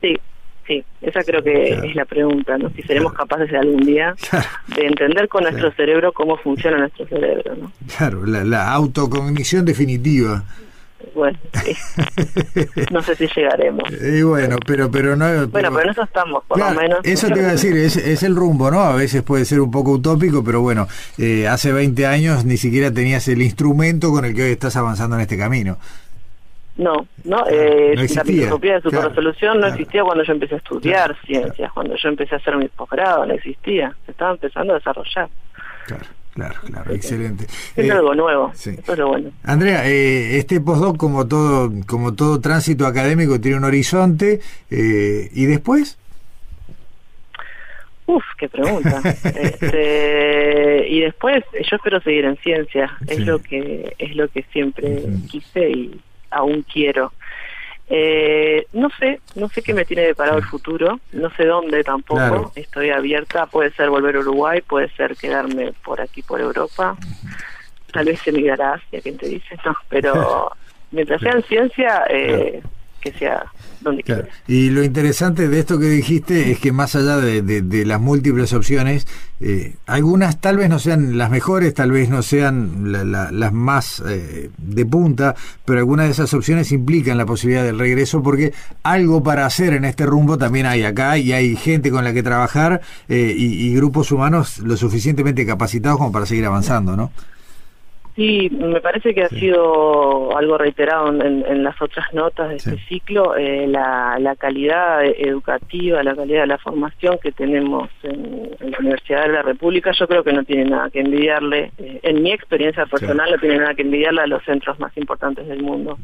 Sí, 0.00 0.16
Sí, 0.66 0.83
esa 1.02 1.23
creo 1.23 1.42
que 1.42 1.75
es 1.75 1.94
la 1.94 2.06
pregunta, 2.06 2.56
¿no? 2.56 2.71
Si 2.71 2.83
seremos 2.83 3.12
capaces 3.12 3.50
de 3.50 3.59
algún 3.59 3.85
día 3.85 4.14
de 4.76 4.87
entender 4.87 5.28
con 5.28 5.42
nuestro 5.42 5.71
cerebro 5.73 6.12
cómo 6.12 6.37
funciona 6.38 6.78
nuestro 6.78 7.06
cerebro, 7.06 7.54
¿no? 7.54 7.73
Claro, 7.97 8.25
la, 8.25 8.73
autocognición 8.73 9.64
definitiva. 9.66 10.44
Bueno, 11.14 11.38
no 12.90 13.02
sé 13.02 13.14
si 13.14 13.28
llegaremos. 13.37 13.85
Y 13.92 14.23
bueno, 14.23 14.56
pero 14.66 14.90
pero 14.90 15.14
no. 15.14 15.26
bueno, 15.49 15.71
pero 15.71 15.80
en 15.83 15.90
eso 15.90 16.02
estamos, 16.02 16.42
por 16.44 16.59
lo 16.59 16.71
menos. 16.71 17.00
Eso 17.04 17.28
te 17.28 17.40
iba 17.40 17.49
a 17.49 17.52
decir, 17.52 17.76
es, 17.76 17.99
es, 17.99 18.23
el 18.23 18.35
rumbo, 18.35 18.71
¿no? 18.71 18.80
A 18.80 18.97
veces 18.97 19.23
puede 19.23 19.44
ser 19.44 19.61
un 19.61 19.71
poco 19.71 19.92
utópico, 19.92 20.42
pero 20.42 20.62
bueno, 20.62 20.88
eh, 21.18 21.47
hace 21.47 21.73
20 21.73 22.06
años 22.06 22.47
ni 22.47 22.56
siquiera 22.56 22.90
tenías 22.90 23.28
el 23.28 23.42
instrumento 23.42 24.11
con 24.11 24.25
el 24.25 24.35
que 24.35 24.44
hoy 24.44 24.52
estás 24.52 24.76
avanzando 24.76 25.16
en 25.16 25.23
este 25.23 25.37
camino. 25.37 25.76
No, 26.76 27.07
no, 27.23 27.45
eh, 27.49 27.95
la 27.95 28.25
microscopía 28.25 28.75
de 28.75 28.83
superresolución 28.83 29.61
no 29.61 29.69
existía 29.69 30.02
cuando 30.02 30.25
yo 30.25 30.33
empecé 30.33 30.54
a 30.54 30.59
estudiar 30.59 31.16
ciencias, 31.25 31.73
cuando 31.73 31.95
yo 31.95 32.09
empecé 32.09 32.35
a 32.35 32.38
hacer 32.38 32.57
mi 32.57 32.66
posgrado, 32.69 33.25
no 33.26 33.35
existía, 33.35 33.95
se 34.04 34.11
estaba 34.11 34.33
empezando 34.33 34.73
a 34.73 34.76
desarrollar. 34.78 35.28
Claro. 35.87 36.04
Claro, 36.35 36.57
claro, 36.66 36.93
excelente. 36.93 37.47
Es 37.76 37.88
algo 37.93 38.12
nuevo, 38.12 38.50
eso 38.52 38.71
es 38.71 38.99
lo 38.99 39.07
bueno. 39.07 39.31
Andrea, 39.45 39.88
eh, 39.88 40.37
este 40.37 40.61
postdoc, 40.61 40.97
como 40.97 41.28
todo, 41.28 41.71
como 41.87 42.12
todo 42.14 42.40
tránsito 42.40 42.87
académico, 42.88 43.40
tiene 43.40 43.59
un 43.59 43.64
horizonte, 43.64 44.40
eh, 44.69 45.31
¿y 45.33 45.47
después? 45.47 45.97
Uf, 48.07 48.25
qué 48.37 48.49
pregunta. 48.49 49.00
este, 49.25 50.88
y 50.88 51.02
después, 51.02 51.45
yo 51.52 51.76
espero 51.76 52.00
seguir 52.00 52.25
en 52.25 52.37
ciencia, 52.38 52.99
es 53.07 53.21
lo 53.21 53.38
que 53.38 53.95
es 53.97 54.16
lo 54.16 54.26
que 54.26 54.43
siempre 54.52 55.04
quise 55.31 55.71
y 55.71 56.00
aún 56.35 56.62
quiero. 56.62 57.12
Eh, 57.87 58.67
no 58.73 58.88
sé, 58.99 59.21
no 59.35 59.49
sé 59.50 59.62
qué 59.62 59.75
me 59.75 59.85
tiene 59.85 60.03
deparado 60.03 60.38
el 60.38 60.45
futuro, 60.45 61.00
no 61.12 61.31
sé 61.37 61.45
dónde 61.45 61.85
tampoco, 61.85 62.50
estoy 62.55 62.91
abierta, 62.91 63.45
puede 63.45 63.73
ser 63.73 63.91
volver 63.91 64.17
a 64.17 64.21
Uruguay, 64.21 64.62
puede 64.62 64.88
ser 64.91 65.14
quedarme 65.17 65.73
por 65.85 66.00
aquí, 66.00 66.23
por 66.23 66.41
Europa, 66.41 66.97
tal 67.93 68.07
vez 68.07 68.26
emigrará 68.26 68.71
a 68.71 68.75
Asia, 68.76 69.00
¿quién 69.03 69.19
te 69.19 69.29
dice? 69.29 69.57
No, 69.67 69.76
pero 69.88 70.50
mientras 70.93 71.21
sea 71.21 71.33
en 71.33 71.43
ciencia, 71.43 72.05
eh, 72.09 72.62
que 73.05 73.13
sea 73.13 73.45
donde 73.83 74.03
quiera. 74.03 74.27
Y 74.49 74.71
lo 74.71 74.83
interesante 74.83 75.47
de 75.47 75.61
esto 75.61 75.79
que 75.79 75.89
dijiste 75.91 76.51
es 76.51 76.59
que 76.59 76.73
más 76.73 76.97
allá 76.97 77.19
de, 77.19 77.85
las 77.85 78.01
múltiples 78.01 78.55
opciones, 78.55 79.07
eh, 79.41 79.75
algunas 79.87 80.41
tal 80.41 80.57
vez 80.57 80.71
no 80.71 80.79
sean 80.79 81.19
las 81.19 81.31
mejores, 81.31 81.75
tal 81.75 81.93
vez 81.93 82.09
no 82.09 82.23
sean 82.23 82.93
las 82.93 83.53
más 83.53 84.03
eh, 84.09 84.51
de 84.57 84.87
punta, 84.87 85.35
pero 85.67 85.81
algunas 85.81 86.07
de 86.07 86.13
esas 86.13 86.33
opciones 86.33 86.73
implican 86.73 87.19
la 87.19 87.27
posibilidad 87.27 87.63
del 87.63 87.79
regreso 87.79 88.23
porque 88.23 88.55
algo 88.83 89.23
para 89.23 89.45
hacer 89.45 89.75
en 89.75 89.85
este 89.85 90.07
rumbo 90.07 90.39
también 90.39 90.65
hay 90.65 90.83
acá 90.85 91.19
y 91.19 91.33
hay 91.33 91.55
gente 91.55 91.91
con 91.91 92.05
la 92.05 92.15
que 92.15 92.23
trabajar 92.23 92.81
eh, 93.09 93.35
y, 93.37 93.69
y 93.69 93.75
grupos 93.75 94.11
humanos 94.13 94.61
lo 94.61 94.79
suficientemente 94.79 95.45
capacitados 95.45 95.99
como 95.99 96.11
para 96.11 96.25
seguir 96.25 96.47
avanzando, 96.47 96.97
¿no? 96.97 97.13
Sí, 98.16 98.49
me 98.49 98.80
parece 98.80 99.12
que 99.12 99.25
ha 99.25 99.28
sido 99.28 100.37
algo 100.37 100.56
reiterado 100.56 101.09
en, 101.09 101.64
las 101.64 101.80
otras 101.83 102.14
notas 102.14 102.49
de 102.49 102.56
este 102.56 102.78
ciclo, 102.87 103.35
eh, 103.37 103.66
la, 103.66 104.37
calidad 104.38 105.04
educativa, 105.04 106.00
la 106.04 106.14
calidad 106.14 106.42
de 106.42 106.47
la 106.47 106.59
formación 106.59 107.18
que 107.21 107.33
tenemos 107.33 107.90
en, 108.04 108.50
la 108.71 108.78
Universidad 108.78 109.23
de 109.23 109.33
la 109.33 109.42
República, 109.42 109.90
yo 109.99 110.06
creo 110.06 110.23
que 110.23 110.33
no 110.33 110.44
tiene 110.44 110.66
nada 110.66 110.90
que 110.90 111.00
envidiarle, 111.00 111.73
eh, 111.78 111.99
en 112.04 112.23
mi 112.23 112.30
experiencia 112.30 112.87
personal 112.87 113.33
no 113.33 113.38
tiene 113.38 113.59
nada 113.59 113.75
que 113.75 113.83
envidiarle 113.83 114.23
a 114.23 114.26
los 114.28 114.44
centros 114.44 114.78
más 114.78 114.97
importantes 114.97 115.49
del 115.49 115.62
mundo. 115.62 115.99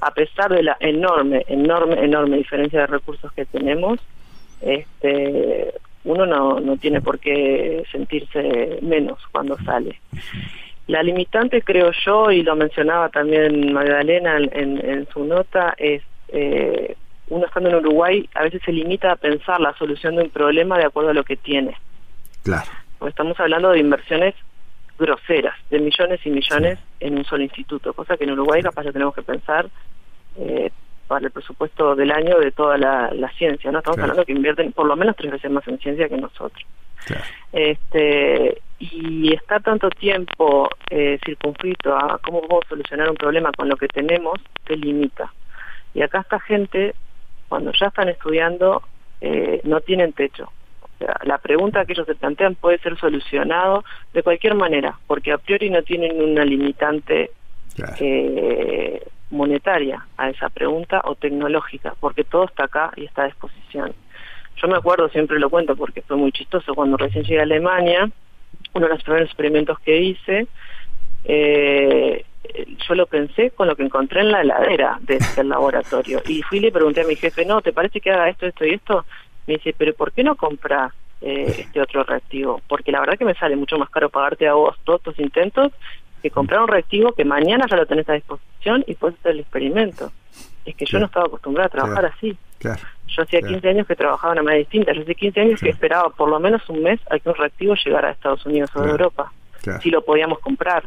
A 0.00 0.12
pesar 0.12 0.50
de 0.50 0.62
la 0.62 0.78
enorme, 0.80 1.44
enorme, 1.46 2.02
enorme 2.02 2.38
diferencia 2.38 2.80
de 2.80 2.86
recursos 2.86 3.30
que 3.32 3.44
tenemos, 3.44 4.00
este, 4.62 5.74
uno 6.04 6.24
no, 6.24 6.58
no 6.60 6.78
tiene 6.78 7.02
por 7.02 7.18
qué 7.18 7.84
sentirse 7.92 8.78
menos 8.80 9.18
cuando 9.30 9.58
sale. 9.58 10.00
La 10.86 11.02
limitante, 11.02 11.62
creo 11.62 11.92
yo, 12.04 12.30
y 12.30 12.42
lo 12.42 12.56
mencionaba 12.56 13.08
también 13.08 13.72
Magdalena 13.72 14.36
en, 14.36 15.08
su 15.12 15.24
nota, 15.24 15.74
es 15.78 16.02
eh, 16.28 16.96
uno 17.28 17.46
estando 17.46 17.70
en 17.70 17.76
Uruguay 17.76 18.28
a 18.34 18.42
veces 18.42 18.60
se 18.64 18.72
limita 18.72 19.12
a 19.12 19.16
pensar 19.16 19.60
la 19.60 19.74
solución 19.78 20.16
de 20.16 20.24
un 20.24 20.30
problema 20.30 20.78
de 20.78 20.84
acuerdo 20.84 21.10
a 21.10 21.14
lo 21.14 21.24
que 21.24 21.36
tiene. 21.36 21.76
Claro. 22.42 22.70
Porque 22.98 23.10
estamos 23.10 23.38
hablando 23.40 23.70
de 23.70 23.78
inversiones 23.78 24.34
groseras, 24.98 25.56
de 25.70 25.80
millones 25.80 26.20
y 26.24 26.30
millones 26.30 26.78
en 27.00 27.18
un 27.18 27.24
solo 27.24 27.42
instituto, 27.42 27.92
cosa 27.94 28.16
que 28.16 28.24
en 28.24 28.32
Uruguay 28.32 28.62
capaz 28.62 28.84
ya 28.84 28.92
tenemos 28.92 29.14
que 29.14 29.22
pensar 29.22 29.66
eh, 30.36 30.70
para 31.08 31.26
el 31.26 31.32
presupuesto 31.32 31.94
del 31.94 32.10
año 32.10 32.38
de 32.38 32.52
toda 32.52 32.78
la, 32.78 33.32
ciencia, 33.36 33.70
¿no? 33.72 33.78
Estamos 33.78 33.98
hablando 33.98 34.24
que 34.24 34.32
invierten 34.32 34.72
por 34.72 34.86
lo 34.86 34.96
menos 34.96 35.16
tres 35.16 35.32
veces 35.32 35.50
más 35.50 35.66
en 35.66 35.78
ciencia 35.78 36.08
que 36.08 36.16
nosotros. 36.16 36.64
Este, 37.52 38.62
y 38.92 39.32
está 39.34 39.60
tanto 39.60 39.88
tiempo 39.90 40.68
eh, 40.90 41.18
circunscrito 41.24 41.96
a 41.96 42.18
cómo 42.18 42.40
a 42.40 42.68
solucionar 42.68 43.08
un 43.08 43.16
problema 43.16 43.50
con 43.52 43.68
lo 43.68 43.76
que 43.76 43.88
tenemos, 43.88 44.40
te 44.64 44.76
limita. 44.76 45.32
Y 45.94 46.02
acá 46.02 46.20
esta 46.20 46.40
gente, 46.40 46.94
cuando 47.48 47.72
ya 47.72 47.86
están 47.86 48.08
estudiando, 48.08 48.82
eh, 49.20 49.60
no 49.64 49.80
tienen 49.80 50.12
techo. 50.12 50.50
O 50.82 50.98
sea, 50.98 51.16
la 51.24 51.38
pregunta 51.38 51.84
que 51.84 51.92
ellos 51.92 52.06
se 52.06 52.14
plantean 52.14 52.54
puede 52.56 52.78
ser 52.78 52.98
solucionado 52.98 53.84
de 54.12 54.22
cualquier 54.22 54.54
manera, 54.54 54.98
porque 55.06 55.32
a 55.32 55.38
priori 55.38 55.70
no 55.70 55.82
tienen 55.82 56.20
una 56.20 56.44
limitante 56.44 57.30
eh, 58.00 59.02
monetaria 59.30 60.06
a 60.16 60.30
esa 60.30 60.48
pregunta 60.48 61.00
o 61.04 61.14
tecnológica, 61.14 61.94
porque 62.00 62.24
todo 62.24 62.44
está 62.44 62.64
acá 62.64 62.92
y 62.96 63.04
está 63.04 63.22
a 63.22 63.26
disposición. 63.26 63.94
Yo 64.56 64.68
me 64.68 64.76
acuerdo, 64.76 65.08
siempre 65.08 65.40
lo 65.40 65.50
cuento 65.50 65.74
porque 65.74 66.02
fue 66.02 66.16
muy 66.16 66.30
chistoso, 66.30 66.74
cuando 66.74 66.96
recién 66.96 67.24
llegué 67.24 67.40
a 67.40 67.42
Alemania, 67.42 68.08
uno 68.74 68.86
de 68.86 68.94
los 68.94 69.02
primeros 69.02 69.28
experimentos 69.28 69.78
que 69.80 70.00
hice, 70.00 70.46
eh, 71.24 72.24
yo 72.86 72.94
lo 72.94 73.06
pensé 73.06 73.50
con 73.50 73.66
lo 73.66 73.76
que 73.76 73.82
encontré 73.82 74.20
en 74.20 74.30
la 74.30 74.42
heladera 74.42 74.98
del 75.00 75.18
laboratorio. 75.48 76.22
Y 76.26 76.42
fui 76.42 76.58
y 76.58 76.62
le 76.62 76.72
pregunté 76.72 77.00
a 77.00 77.06
mi 77.06 77.16
jefe, 77.16 77.44
no, 77.44 77.62
¿te 77.62 77.72
parece 77.72 78.00
que 78.00 78.10
haga 78.10 78.28
esto, 78.28 78.46
esto 78.46 78.64
y 78.64 78.74
esto? 78.74 79.04
Me 79.46 79.54
dice, 79.54 79.74
pero 79.76 79.94
¿por 79.94 80.12
qué 80.12 80.22
no 80.22 80.36
compras 80.36 80.92
eh, 81.20 81.46
este 81.58 81.80
otro 81.80 82.04
reactivo? 82.04 82.60
Porque 82.68 82.92
la 82.92 83.00
verdad 83.00 83.18
que 83.18 83.24
me 83.24 83.34
sale 83.34 83.56
mucho 83.56 83.78
más 83.78 83.90
caro 83.90 84.10
pagarte 84.10 84.46
a 84.46 84.54
vos 84.54 84.76
todos 84.84 85.02
tus 85.02 85.18
intentos 85.18 85.72
que 86.24 86.30
comprar 86.30 86.62
un 86.62 86.68
reactivo 86.68 87.12
que 87.12 87.22
mañana 87.26 87.66
ya 87.70 87.76
lo 87.76 87.84
tenés 87.84 88.08
a 88.08 88.14
disposición 88.14 88.82
y 88.86 88.94
puedes 88.94 89.18
hacer 89.18 89.32
el 89.32 89.40
experimento. 89.40 90.10
Es 90.64 90.74
que 90.74 90.86
yo 90.86 90.98
no 90.98 91.04
estaba 91.04 91.26
acostumbrada 91.26 91.66
a 91.66 91.70
trabajar 91.70 92.06
así. 92.06 92.34
Yo 93.08 93.22
hacía 93.22 93.42
15 93.42 93.68
años 93.68 93.86
que 93.86 93.94
trabajaba 93.94 94.32
de 94.32 94.40
una 94.40 94.44
manera 94.44 94.60
distinta. 94.60 94.94
Yo 94.94 95.02
hace 95.02 95.14
15 95.14 95.38
años 95.38 95.60
que 95.60 95.68
esperaba 95.68 96.08
por 96.08 96.30
lo 96.30 96.40
menos 96.40 96.66
un 96.70 96.82
mes 96.82 96.98
a 97.10 97.18
que 97.18 97.28
un 97.28 97.34
reactivo 97.34 97.74
llegara 97.74 98.08
a 98.08 98.12
Estados 98.12 98.46
Unidos 98.46 98.70
o 98.74 98.80
a 98.80 98.88
Europa. 98.88 99.32
Si 99.82 99.90
lo 99.90 100.02
podíamos 100.02 100.38
comprar. 100.38 100.84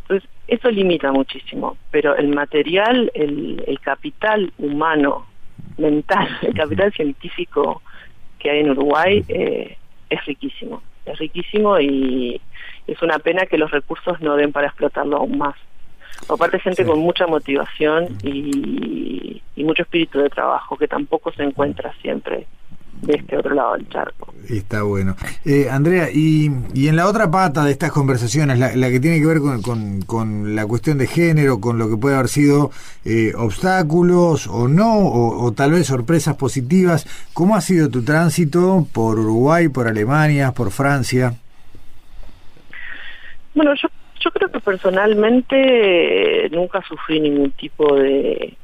Entonces, 0.00 0.28
eso 0.48 0.68
limita 0.68 1.12
muchísimo. 1.12 1.76
Pero 1.92 2.16
el 2.16 2.34
material, 2.34 3.12
el, 3.14 3.62
el 3.64 3.78
capital 3.78 4.52
humano, 4.58 5.26
mental, 5.78 6.26
el 6.42 6.54
capital 6.54 6.92
científico 6.92 7.82
que 8.40 8.50
hay 8.50 8.60
en 8.60 8.70
Uruguay 8.70 9.24
eh, 9.28 9.76
es 10.10 10.24
riquísimo. 10.26 10.82
Es 11.04 11.18
riquísimo 11.18 11.80
y 11.80 12.40
es 12.86 13.02
una 13.02 13.18
pena 13.18 13.46
que 13.46 13.58
los 13.58 13.70
recursos 13.70 14.20
no 14.20 14.36
den 14.36 14.52
para 14.52 14.68
explotarlo 14.68 15.16
aún 15.16 15.38
más. 15.38 15.56
Aparte 16.28 16.60
gente 16.60 16.84
con 16.84 16.98
mucha 17.00 17.26
motivación 17.26 18.08
y, 18.22 19.42
mucho 19.56 19.82
espíritu 19.82 20.18
de 20.18 20.28
trabajo 20.28 20.76
que 20.76 20.88
tampoco 20.88 21.30
se 21.32 21.44
encuentra 21.44 21.94
siempre 22.02 22.48
de 23.02 23.14
este 23.14 23.36
otro 23.36 23.54
lado 23.54 23.74
del 23.74 23.88
charco. 23.88 24.32
Está 24.48 24.82
bueno. 24.82 25.16
Eh, 25.44 25.68
Andrea, 25.70 26.08
y, 26.12 26.50
y, 26.74 26.88
en 26.88 26.96
la 26.96 27.06
otra 27.06 27.30
pata 27.30 27.64
de 27.64 27.72
estas 27.72 27.92
conversaciones, 27.92 28.58
la, 28.58 28.90
que 28.90 29.00
tiene 29.00 29.20
que 29.20 29.26
ver 29.26 29.40
con, 29.40 30.02
con, 30.02 30.54
la 30.54 30.66
cuestión 30.66 30.98
de 30.98 31.06
género, 31.06 31.60
con 31.60 31.78
lo 31.78 31.88
que 31.88 31.96
puede 31.96 32.16
haber 32.16 32.28
sido 32.28 32.70
eh, 33.04 33.32
obstáculos 33.36 34.46
o 34.46 34.68
no, 34.68 34.98
o, 34.98 35.44
o, 35.44 35.52
tal 35.52 35.72
vez 35.72 35.86
sorpresas 35.86 36.36
positivas, 36.36 37.06
¿cómo 37.34 37.56
ha 37.56 37.60
sido 37.60 37.90
tu 37.90 38.04
tránsito 38.04 38.86
por 38.92 39.18
Uruguay, 39.18 39.68
por 39.68 39.88
Alemania, 39.88 40.52
por 40.52 40.70
Francia? 40.70 41.34
Bueno, 43.54 43.74
yo 43.74 43.88
yo 44.22 44.30
creo 44.30 44.50
que 44.50 44.60
personalmente 44.60 46.48
nunca 46.50 46.80
sufrí 46.88 47.20
ningún 47.20 47.50
tipo 47.52 47.96
de 47.96 48.56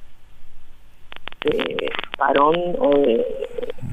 de 1.45 1.91
parón 2.17 2.57
o 2.79 2.91
de 2.99 3.25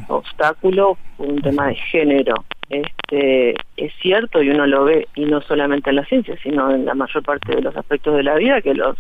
obstáculo 0.08 0.98
por 1.18 1.28
un 1.28 1.42
tema 1.42 1.68
de 1.68 1.76
género. 1.76 2.46
Este, 2.70 3.56
es 3.78 3.94
cierto 4.02 4.42
y 4.42 4.50
uno 4.50 4.66
lo 4.66 4.86
ve 4.86 5.08
y 5.16 5.26
no 5.26 5.42
solamente 5.42 5.92
en 5.92 5.98
la 5.98 6.06
ciencia, 6.06 6.36
sino 6.42 6.72
en 6.72 6.86
la 6.86 6.96
mayor 6.96 7.24
parte 7.24 7.56
de 7.56 7.62
los 7.62 7.76
aspectos 7.76 8.16
de 8.16 8.24
la 8.24 8.36
vida 8.36 8.62
que 8.62 8.74
los 8.74 8.98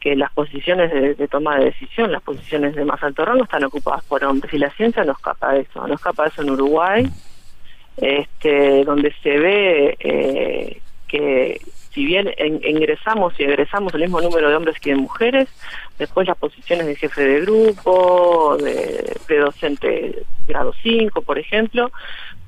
que 0.00 0.16
las 0.16 0.32
posiciones 0.32 0.90
de, 0.90 1.28
toma 1.28 1.58
de 1.58 1.66
decisión, 1.66 2.10
las 2.10 2.22
posiciones 2.22 2.74
de 2.74 2.86
más 2.86 3.02
alto 3.02 3.22
rango 3.22 3.44
están 3.44 3.64
ocupadas 3.64 4.02
por 4.04 4.24
hombres 4.24 4.52
y 4.54 4.58
la 4.58 4.70
ciencia 4.70 5.04
no 5.04 5.12
escapa 5.12 5.52
de 5.52 5.60
eso, 5.60 5.86
no 5.86 5.94
escapa 5.94 6.22
de 6.22 6.28
eso 6.30 6.40
en 6.40 6.50
Uruguay, 6.50 7.06
este, 7.98 8.82
donde 8.84 9.12
se 9.22 9.38
ve 9.38 9.96
eh, 10.00 10.80
que 11.06 11.60
si 11.92 12.04
bien 12.04 12.32
ingresamos 12.38 13.34
y 13.38 13.44
egresamos 13.44 13.92
el 13.94 14.02
mismo 14.02 14.20
número 14.20 14.48
de 14.48 14.56
hombres 14.56 14.78
que 14.80 14.90
de 14.90 14.96
mujeres, 14.96 15.48
después 15.98 16.26
las 16.26 16.36
posiciones 16.36 16.86
de 16.86 16.96
jefe 16.96 17.22
de 17.22 17.40
grupo, 17.40 18.56
de, 18.58 19.16
de 19.28 19.38
docente 19.38 20.22
grado 20.46 20.72
5, 20.82 21.22
por 21.22 21.38
ejemplo, 21.38 21.90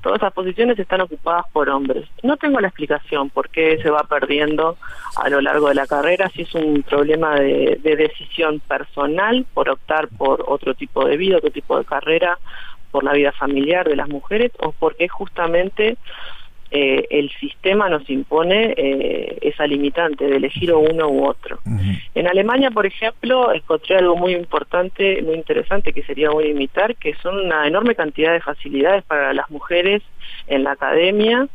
todas 0.01 0.19
esas 0.19 0.33
posiciones 0.33 0.79
están 0.79 1.01
ocupadas 1.01 1.45
por 1.51 1.69
hombres. 1.69 2.07
No 2.21 2.37
tengo 2.37 2.59
la 2.59 2.67
explicación 2.67 3.29
por 3.29 3.49
qué 3.49 3.79
se 3.81 3.89
va 3.89 4.03
perdiendo 4.03 4.77
a 5.17 5.29
lo 5.29 5.41
largo 5.41 5.69
de 5.69 5.75
la 5.75 5.87
carrera, 5.87 6.29
si 6.29 6.43
es 6.43 6.53
un 6.55 6.83
problema 6.83 7.35
de, 7.35 7.79
de 7.81 7.95
decisión 7.95 8.59
personal 8.61 9.45
por 9.53 9.69
optar 9.69 10.07
por 10.09 10.43
otro 10.47 10.73
tipo 10.73 11.05
de 11.05 11.17
vida, 11.17 11.37
otro 11.37 11.51
tipo 11.51 11.77
de 11.77 11.85
carrera, 11.85 12.37
por 12.91 13.03
la 13.03 13.13
vida 13.13 13.31
familiar 13.31 13.87
de 13.87 13.95
las 13.95 14.07
mujeres, 14.07 14.51
o 14.59 14.71
porque 14.71 15.07
justamente 15.07 15.97
eh, 16.75 17.05
el 17.11 17.29
sistema 17.39 17.87
nos 17.87 18.09
impone 18.09 18.73
eh, 18.75 19.37
esa 19.43 19.67
limitante 19.67 20.25
de 20.25 20.37
elegir 20.37 20.73
uno 20.73 21.07
u 21.07 21.27
otro. 21.27 21.59
En 22.15 22.27
Alemania, 22.27 22.71
por 22.71 22.87
ejemplo, 22.87 23.53
encontré 23.53 23.97
algo 23.97 24.15
muy 24.15 24.33
importante, 24.33 25.21
muy 25.21 25.35
interesante 25.35 25.93
que 25.93 26.01
sería 26.01 26.31
muy 26.31 26.45
imitar, 26.45 26.95
que 26.95 27.13
son 27.21 27.37
una 27.41 27.67
enorme 27.67 27.93
cantidad 27.93 28.33
de 28.33 28.41
facilidades 28.41 29.03
para 29.03 29.35
las 29.35 29.51
mujeres 29.51 30.01
en 30.47 30.63
la 30.63 30.71
academia, 30.71 31.47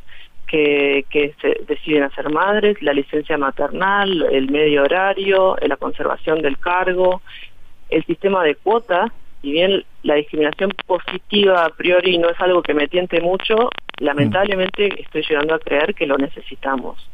que, 0.46 1.04
que 1.10 1.34
se 1.40 1.64
deciden 1.66 2.04
hacer 2.04 2.30
madres, 2.30 2.80
la 2.80 2.92
licencia 2.92 3.36
maternal, 3.36 4.24
el 4.30 4.48
medio 4.52 4.84
horario, 4.84 5.56
la 5.60 5.76
conservación 5.76 6.42
del 6.42 6.58
cargo, 6.58 7.22
el 7.90 8.04
sistema 8.04 8.44
de 8.44 8.54
cuotas, 8.54 9.10
si 9.42 9.50
bien 9.50 9.84
la 10.02 10.14
discriminación 10.14 10.72
positiva 10.86 11.64
a 11.64 11.70
priori 11.70 12.18
no 12.18 12.30
es 12.30 12.40
algo 12.40 12.62
que 12.62 12.74
me 12.74 12.88
tiente 12.88 13.20
mucho, 13.20 13.70
lamentablemente 13.98 15.00
estoy 15.00 15.22
llegando 15.28 15.54
a 15.54 15.58
creer 15.58 15.94
que 15.94 16.06
lo 16.06 16.16
necesitamos. 16.16 17.08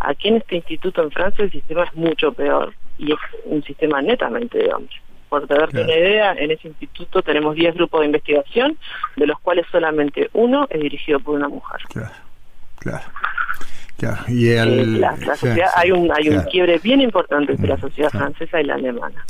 Aquí 0.00 0.28
en 0.28 0.36
este 0.36 0.56
instituto 0.56 1.02
en 1.02 1.10
Francia 1.10 1.44
el 1.44 1.52
sistema 1.52 1.84
es 1.84 1.94
mucho 1.94 2.32
peor 2.32 2.74
y 2.98 3.12
es 3.12 3.18
un 3.44 3.62
sistema 3.62 4.02
netamente 4.02 4.58
de 4.58 4.72
hombres. 4.72 4.96
Por 5.28 5.46
darte 5.46 5.82
una 5.82 5.94
idea, 5.94 6.32
en 6.32 6.50
ese 6.50 6.68
instituto 6.68 7.22
tenemos 7.22 7.54
10 7.54 7.74
grupos 7.74 8.00
de 8.00 8.06
investigación, 8.06 8.76
de 9.14 9.26
los 9.26 9.38
cuales 9.38 9.64
solamente 9.70 10.28
uno 10.32 10.66
es 10.68 10.80
dirigido 10.80 11.20
por 11.20 11.36
una 11.36 11.48
mujer. 11.48 11.80
Claro, 11.88 12.10
claro. 12.80 13.04
Y 14.28 14.48
el, 14.48 15.00
la, 15.00 15.16
sociedad, 15.36 15.68
hay 15.76 15.90
un 15.92 16.10
hay 16.10 16.30
un 16.30 16.42
quiebre 16.44 16.78
bien 16.78 17.00
importante 17.00 17.52
entre 17.52 17.68
la 17.68 17.78
sociedad 17.78 18.10
francesa 18.10 18.60
y 18.60 18.64
la 18.64 18.74
alemana. 18.74 19.24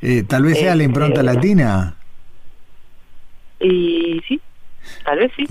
Eh, 0.00 0.22
tal 0.26 0.44
vez 0.44 0.58
sea 0.58 0.74
la 0.74 0.82
impronta 0.82 1.20
eh, 1.20 1.24
latina. 1.24 1.94
Y 3.60 4.20
sí, 4.26 4.40
tal 5.04 5.18
vez 5.18 5.32
sí. 5.36 5.46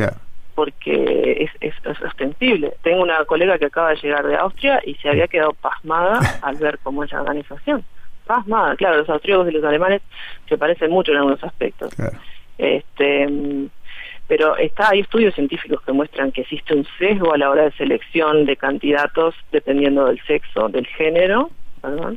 Porque 0.56 1.50
es, 1.60 1.74
es, 1.84 2.02
ostensible. 2.04 2.74
Tengo 2.84 3.02
una 3.02 3.26
colega 3.26 3.58
que 3.58 3.66
acaba 3.66 3.90
de 3.90 3.96
llegar 3.98 4.28
de 4.28 4.36
Austria 4.36 4.82
y 4.86 4.96
se 4.96 5.10
había 5.10 5.28
quedado 5.28 5.54
pasmada 5.54 6.20
al 6.42 6.56
ver 6.58 6.80
cómo 6.84 7.04
es 7.04 7.12
la 7.12 7.22
organización. 7.22 7.84
Pasmada, 8.26 8.76
claro, 8.76 8.98
los 8.98 9.10
austríacos 9.10 9.50
y 9.50 9.52
los 9.52 9.64
alemanes 9.64 10.02
se 10.48 10.58
parecen 10.58 10.92
mucho 10.92 11.12
en 11.12 11.18
algunos 11.18 11.44
aspectos. 11.44 11.94
Este 12.58 13.28
pero 14.28 14.58
está 14.58 14.90
hay 14.90 15.02
estudios 15.02 15.36
científicos 15.36 15.82
que 15.82 15.92
muestran 15.92 16.32
que 16.32 16.42
existe 16.42 16.74
un 16.74 16.88
sesgo 16.98 17.34
a 17.34 17.38
la 17.38 17.50
hora 17.50 17.64
de 17.64 17.72
selección 17.74 18.46
de 18.46 18.56
candidatos 18.56 19.36
dependiendo 19.52 20.06
del 20.06 20.22
sexo, 20.26 20.70
del 20.70 20.88
género, 20.88 21.50
perdón, 21.82 22.16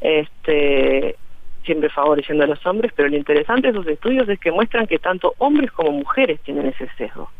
este 0.00 1.16
siempre 1.64 1.88
favoreciendo 1.88 2.44
a 2.44 2.46
los 2.46 2.64
hombres, 2.66 2.92
pero 2.94 3.08
lo 3.08 3.16
interesante 3.16 3.68
de 3.68 3.78
esos 3.78 3.86
estudios 3.86 4.28
es 4.28 4.38
que 4.38 4.52
muestran 4.52 4.86
que 4.86 4.98
tanto 4.98 5.34
hombres 5.38 5.72
como 5.72 5.90
mujeres 5.90 6.40
tienen 6.40 6.66
ese 6.66 6.88
sesgo. 6.96 7.30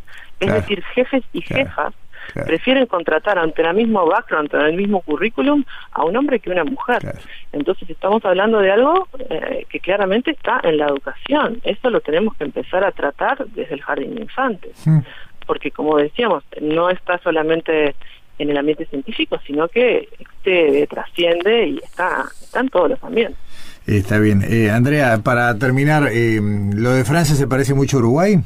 Es 0.40 0.52
decir, 0.52 0.82
jefes 0.94 1.22
y 1.32 1.40
jefas 1.40 1.94
Prefieren 2.32 2.86
contratar 2.86 3.38
ante 3.38 3.62
el 3.62 3.74
mismo 3.74 4.06
background, 4.06 4.54
ante 4.54 4.68
el 4.68 4.76
mismo 4.76 5.00
currículum, 5.02 5.64
a 5.92 6.04
un 6.04 6.16
hombre 6.16 6.40
que 6.40 6.50
una 6.50 6.64
mujer. 6.64 7.18
Entonces 7.52 7.88
estamos 7.88 8.24
hablando 8.24 8.58
de 8.58 8.70
algo 8.72 9.08
eh, 9.30 9.66
que 9.68 9.80
claramente 9.80 10.32
está 10.32 10.60
en 10.62 10.78
la 10.78 10.86
educación. 10.86 11.60
Esto 11.64 11.90
lo 11.90 12.00
tenemos 12.00 12.36
que 12.36 12.44
empezar 12.44 12.84
a 12.84 12.92
tratar 12.92 13.46
desde 13.48 13.74
el 13.74 13.82
jardín 13.82 14.14
de 14.16 14.22
infantes. 14.22 14.86
Mm. 14.86 15.00
Porque 15.46 15.70
como 15.70 15.96
decíamos, 15.98 16.42
no 16.60 16.90
está 16.90 17.18
solamente 17.18 17.94
en 18.38 18.50
el 18.50 18.56
ambiente 18.56 18.86
científico, 18.86 19.38
sino 19.46 19.68
que 19.68 20.08
este 20.18 20.86
trasciende 20.88 21.68
y 21.68 21.76
está, 21.78 22.24
está 22.40 22.60
en 22.60 22.68
todos 22.68 22.90
los 22.90 23.04
ambientes. 23.04 23.38
Está 23.86 24.18
bien. 24.18 24.42
Eh, 24.48 24.70
Andrea, 24.70 25.18
para 25.22 25.58
terminar, 25.58 26.08
eh, 26.10 26.40
¿lo 26.74 26.92
de 26.92 27.04
Francia 27.04 27.34
se 27.34 27.46
parece 27.46 27.74
mucho 27.74 27.98
a 27.98 28.00
Uruguay? 28.00 28.36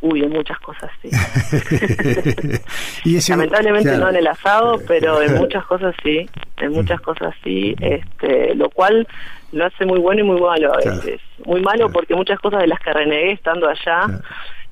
Uy, 0.00 0.22
en 0.22 0.30
muchas 0.30 0.58
cosas 0.60 0.90
sí. 1.02 1.10
Lamentablemente 3.28 3.96
no 3.96 4.08
en 4.08 4.16
el 4.16 4.26
asado, 4.26 4.78
pero 4.86 5.22
en 5.22 5.34
muchas 5.38 5.64
cosas 5.64 5.94
sí, 6.02 6.28
en 6.58 6.72
muchas 6.72 7.00
cosas 7.00 7.34
sí, 7.42 7.74
este, 7.80 8.54
lo 8.54 8.70
cual 8.70 9.06
lo 9.52 9.66
hace 9.66 9.84
muy 9.84 9.98
bueno 9.98 10.20
y 10.20 10.24
muy 10.24 10.40
malo 10.40 10.72
a 10.72 10.76
veces. 10.76 11.20
Muy 11.44 11.60
malo 11.60 11.90
porque 11.90 12.14
muchas 12.14 12.38
cosas 12.38 12.60
de 12.60 12.68
las 12.68 12.80
que 12.80 12.92
renegué 12.92 13.32
estando 13.32 13.68
allá 13.68 14.20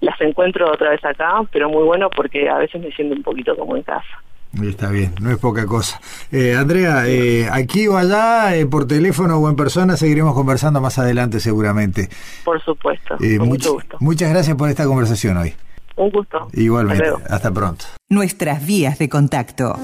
las 0.01 0.21
encuentro 0.21 0.71
otra 0.71 0.91
vez 0.91 1.05
acá, 1.05 1.43
pero 1.51 1.69
muy 1.69 1.85
bueno 1.85 2.11
porque 2.11 2.49
a 2.49 2.59
veces 2.59 2.81
me 2.81 2.93
siento 2.93 3.15
un 3.15 3.23
poquito 3.23 3.57
como 3.57 3.77
en 3.77 3.83
casa. 3.83 4.23
Está 4.63 4.91
bien, 4.91 5.15
no 5.21 5.31
es 5.31 5.39
poca 5.39 5.67
cosa. 5.67 6.01
Eh, 6.31 6.55
Andrea, 6.55 7.07
eh, 7.09 7.49
aquí 7.51 7.89
o 7.89 7.97
allá, 7.97 8.57
eh, 8.57 8.67
por 8.67 8.87
teléfono 8.87 9.39
o 9.39 9.49
en 9.49 9.57
persona, 9.57 9.97
seguiremos 9.97 10.35
conversando 10.35 10.81
más 10.81 10.99
adelante 10.99 11.41
seguramente. 11.41 12.09
Por 12.45 12.63
supuesto, 12.63 13.17
con 13.19 13.49
mucho 13.49 13.75
gusto. 13.75 13.97
Muchas 14.01 14.31
gracias 14.31 14.57
por 14.57 14.69
esta 14.69 14.85
conversación 14.85 15.37
hoy. 15.37 15.55
Un 15.97 16.11
gusto. 16.11 16.49
Igualmente, 16.53 17.05
hasta, 17.29 17.51
pronto. 17.53 17.85
Nuestras 18.09 18.65
vías 18.67 18.99
de 18.99 19.09
contacto. 19.09 19.79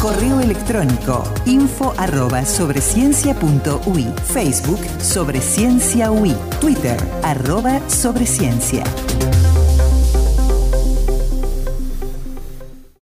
Correo 0.00 0.40
electrónico 0.40 1.24
info 1.46 1.94
arroba 1.96 2.44
sobre 2.44 2.82
Facebook 2.82 4.80
sobre 5.00 5.40
ciencia 5.40 6.10
Twitter 6.60 6.98
arroba 7.22 7.80
sobre 7.88 8.26
ciencia. 8.26 8.84